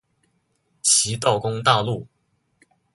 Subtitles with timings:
[0.81, 2.07] 齐悼公大怒。